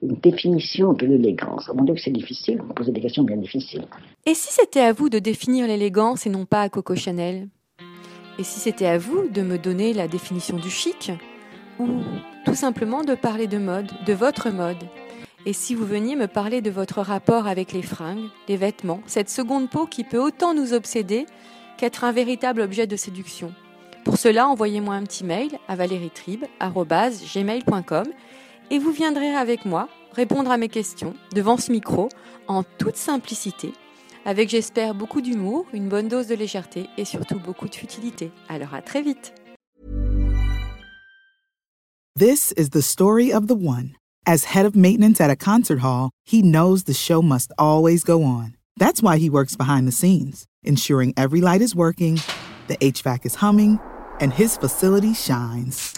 [0.00, 1.68] Une définition de l'élégance.
[1.74, 2.60] Mon Dieu, que c'est difficile.
[2.62, 3.84] Vous posez des questions bien difficiles.
[4.26, 7.48] Et si c'était à vous de définir l'élégance et non pas à Coco Chanel?
[8.38, 11.10] Et si c'était à vous de me donner la définition du chic?
[11.80, 11.88] Ou
[12.44, 14.84] tout simplement de parler de mode, de votre mode?
[15.46, 19.30] Et si vous veniez me parler de votre rapport avec les fringues, les vêtements, cette
[19.30, 21.26] seconde peau qui peut autant nous obséder
[21.76, 23.52] qu'être un véritable objet de séduction?
[24.04, 28.06] Pour cela, envoyez-moi un petit mail à valérietrib.gmail.com
[28.70, 32.08] et vous viendrez avec moi répondre à mes questions devant ce micro
[32.48, 33.72] en toute simplicité,
[34.24, 38.30] avec j'espère beaucoup d'humour, une bonne dose de légèreté et surtout beaucoup de futilité.
[38.48, 39.32] Alors à très vite.
[42.18, 43.94] This is the story of the one.
[44.26, 48.24] As head of maintenance at a concert hall, he knows the show must always go
[48.24, 48.54] on.
[48.76, 52.20] That's why he works behind the scenes, ensuring every light is working,
[52.66, 53.78] the HVAC is humming,
[54.20, 55.97] and his facility shines.